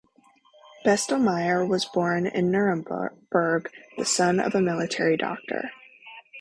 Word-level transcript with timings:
Bestelmeyer 0.83 1.63
was 1.63 1.85
born 1.85 2.25
in 2.25 2.49
Nuremberg, 2.49 3.69
the 3.99 4.03
son 4.03 4.39
of 4.39 4.55
a 4.55 4.59
military 4.59 5.15
doctor. 5.15 5.69